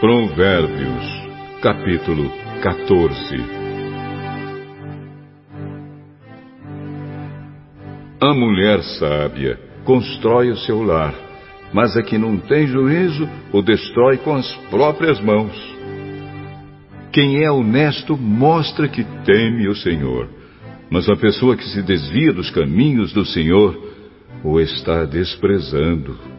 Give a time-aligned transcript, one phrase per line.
[0.00, 1.04] Provérbios,
[1.60, 2.30] capítulo
[2.62, 3.36] 14
[8.20, 11.12] A mulher sábia constrói o seu lar,
[11.72, 15.52] mas a que não tem juízo o destrói com as próprias mãos.
[17.10, 20.28] Quem é honesto mostra que teme o Senhor,
[20.88, 23.76] mas a pessoa que se desvia dos caminhos do Senhor
[24.44, 26.37] o está desprezando.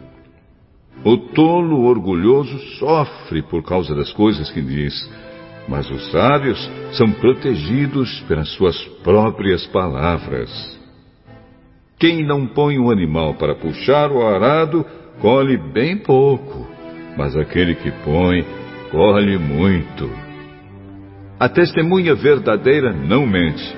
[1.03, 5.09] O tolo orgulhoso sofre por causa das coisas que diz,
[5.67, 10.49] mas os sábios são protegidos pelas suas próprias palavras.
[11.97, 14.85] Quem não põe um animal para puxar o arado,
[15.21, 16.67] colhe bem pouco,
[17.17, 18.45] mas aquele que põe,
[18.91, 20.09] colhe muito.
[21.39, 23.75] A testemunha verdadeira não mente,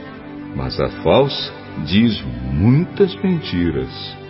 [0.55, 1.53] mas a falsa
[1.85, 4.20] diz muitas mentiras.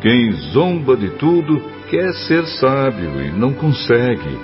[0.00, 1.60] Quem zomba de tudo
[1.90, 4.38] quer ser sábio e não consegue,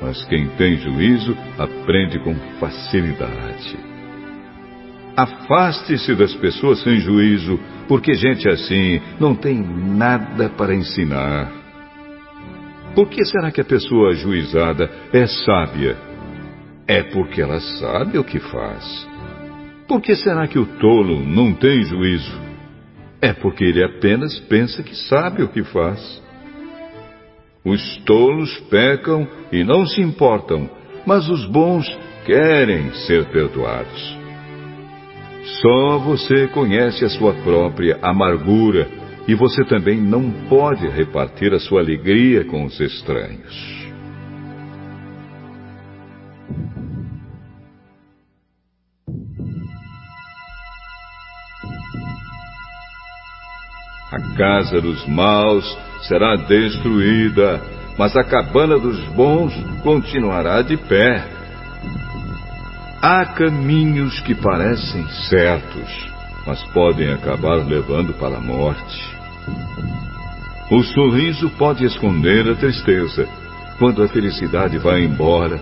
[0.00, 3.76] mas quem tem juízo aprende com facilidade.
[5.16, 7.58] Afaste-se das pessoas sem juízo,
[7.88, 11.50] porque gente assim não tem nada para ensinar.
[12.94, 15.96] Por que será que a pessoa ajuizada é sábia?
[16.86, 19.08] É porque ela sabe o que faz.
[19.88, 22.49] Por que será que o tolo não tem juízo?
[23.20, 26.22] É porque ele apenas pensa que sabe o que faz.
[27.64, 30.70] Os tolos pecam e não se importam,
[31.06, 31.86] mas os bons
[32.24, 34.18] querem ser perdoados.
[35.60, 38.88] Só você conhece a sua própria amargura
[39.28, 43.80] e você também não pode repartir a sua alegria com os estranhos.
[54.12, 57.60] A casa dos maus será destruída,
[57.96, 61.28] mas a cabana dos bons continuará de pé.
[63.00, 66.10] Há caminhos que parecem certos,
[66.46, 69.16] mas podem acabar levando para a morte.
[70.70, 73.28] O sorriso pode esconder a tristeza.
[73.78, 75.60] Quando a felicidade vai embora,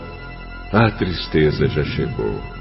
[0.73, 2.58] a tristeza já chegou.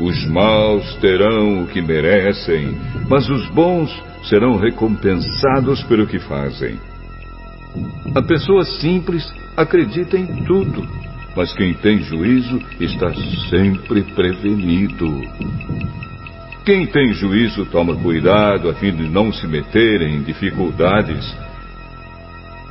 [0.00, 2.76] Os maus terão o que merecem,
[3.08, 3.90] mas os bons
[4.28, 6.78] serão recompensados pelo que fazem.
[8.14, 10.86] A pessoa simples acredita em tudo,
[11.36, 13.12] mas quem tem juízo está
[13.50, 15.22] sempre prevenido.
[16.64, 21.34] Quem tem juízo toma cuidado a fim de não se meter em dificuldades.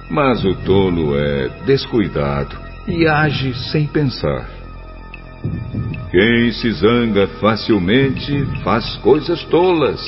[0.09, 2.55] Mas o tolo é descuidado
[2.87, 4.56] e age sem pensar.
[6.17, 10.01] Quem se zanga facilmente faz coisas tolas,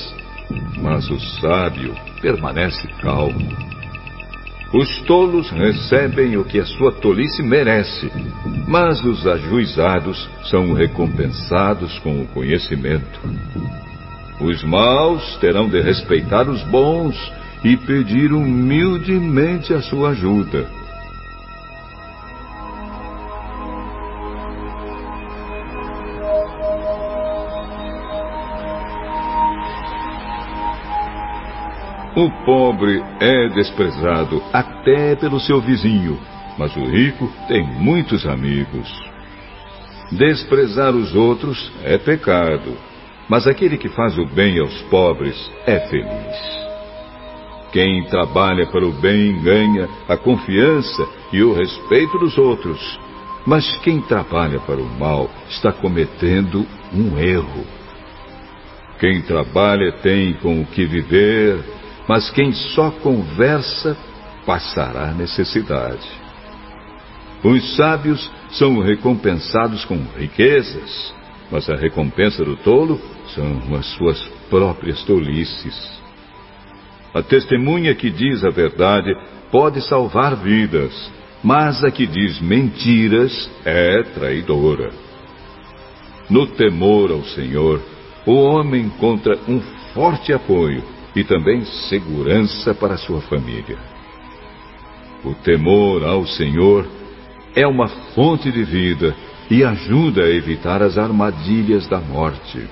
[0.82, 3.56] mas o sábio permanece calmo.
[4.74, 8.12] Os tolos recebem o que a sua tolice merece,
[8.68, 13.20] mas os ajuizados são recompensados com o conhecimento.
[14.42, 17.16] Os maus terão de respeitar os bons
[17.64, 20.79] e pedir humildemente a sua ajuda.
[32.20, 36.20] O pobre é desprezado até pelo seu vizinho,
[36.58, 38.90] mas o rico tem muitos amigos.
[40.12, 42.76] Desprezar os outros é pecado,
[43.30, 46.68] mas aquele que faz o bem aos pobres é feliz.
[47.72, 53.00] Quem trabalha para o bem ganha a confiança e o respeito dos outros,
[53.46, 57.66] mas quem trabalha para o mal está cometendo um erro.
[59.00, 61.80] Quem trabalha tem com o que viver
[62.10, 63.96] mas quem só conversa
[64.44, 66.10] passará necessidade.
[67.44, 71.14] Os sábios são recompensados com riquezas,
[71.52, 73.00] mas a recompensa do tolo
[73.36, 74.20] são as suas
[74.50, 76.02] próprias tolices.
[77.14, 79.16] A testemunha que diz a verdade
[79.52, 81.12] pode salvar vidas,
[81.44, 84.90] mas a que diz mentiras é traidora.
[86.28, 87.80] No temor ao Senhor,
[88.26, 89.62] o homem encontra um
[89.94, 90.84] forte apoio
[91.16, 93.78] e também segurança para sua família.
[95.24, 96.88] O temor ao Senhor
[97.56, 99.16] é uma fonte de vida
[99.50, 102.64] e ajuda a evitar as armadilhas da morte.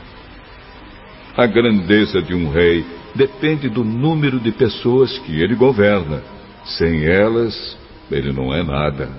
[1.36, 2.86] A grandeza de um rei
[3.16, 6.22] depende do número de pessoas que ele governa.
[6.64, 7.78] Sem elas,
[8.12, 9.10] ele não é nada.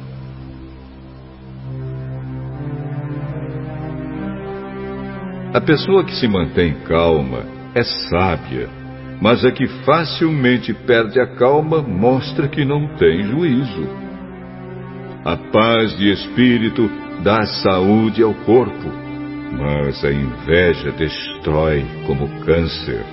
[5.53, 7.44] A pessoa que se mantém calma
[7.75, 8.69] é sábia
[9.20, 13.88] mas a que facilmente perde a calma mostra que não tem juízo.
[15.25, 16.88] A paz de espírito
[17.23, 18.88] dá saúde ao corpo,
[19.53, 23.05] mas a inveja destrói como câncer.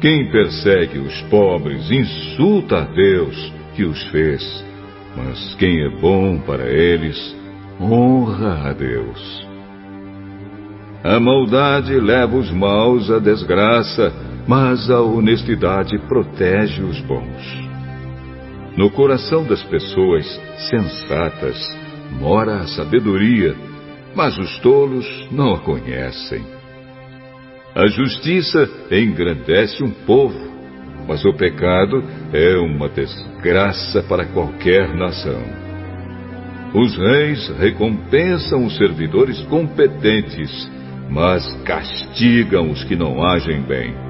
[0.00, 4.64] Quem persegue os pobres insulta a Deus que os fez,
[5.16, 7.34] mas quem é bom para eles
[7.80, 9.43] honra a Deus.
[11.04, 14.10] A maldade leva os maus à desgraça,
[14.48, 17.68] mas a honestidade protege os bons.
[18.74, 20.24] No coração das pessoas
[20.70, 21.58] sensatas
[22.18, 23.54] mora a sabedoria,
[24.14, 26.42] mas os tolos não a conhecem.
[27.74, 30.54] A justiça engrandece um povo,
[31.06, 32.02] mas o pecado
[32.32, 35.42] é uma desgraça para qualquer nação.
[36.74, 40.72] Os reis recompensam os servidores competentes,
[41.08, 44.03] mas castigam os que não agem bem.